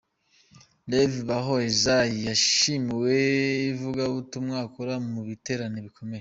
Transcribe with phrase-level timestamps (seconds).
[0.91, 3.13] Rev Baho Isaie yashimiwe
[3.71, 6.09] ivugabutumwa akora mu biterane bikomeye.